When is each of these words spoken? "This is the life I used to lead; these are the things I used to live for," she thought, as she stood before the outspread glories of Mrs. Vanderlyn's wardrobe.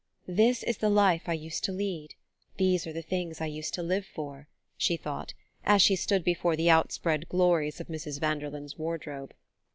"This 0.27 0.63
is 0.63 0.77
the 0.77 0.89
life 0.89 1.29
I 1.29 1.33
used 1.33 1.63
to 1.65 1.71
lead; 1.71 2.15
these 2.57 2.87
are 2.87 2.91
the 2.91 3.03
things 3.03 3.39
I 3.39 3.45
used 3.45 3.75
to 3.75 3.83
live 3.83 4.03
for," 4.07 4.47
she 4.75 4.97
thought, 4.97 5.35
as 5.63 5.79
she 5.83 5.95
stood 5.95 6.23
before 6.23 6.55
the 6.55 6.71
outspread 6.71 7.29
glories 7.29 7.79
of 7.79 7.85
Mrs. 7.85 8.19
Vanderlyn's 8.19 8.79
wardrobe. 8.79 9.35